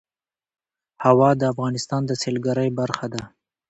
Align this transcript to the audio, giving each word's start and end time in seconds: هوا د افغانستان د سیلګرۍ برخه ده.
هوا 1.03 1.29
د 1.39 1.41
افغانستان 1.53 2.01
د 2.05 2.11
سیلګرۍ 2.21 2.69
برخه 2.79 3.05
ده. 3.13 3.21